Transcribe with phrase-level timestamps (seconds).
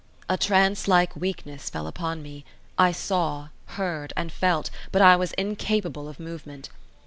[0.27, 2.43] A trance like weakness fell upon me;
[2.75, 6.69] I saw, heard, and felt, but I was incapable of movement.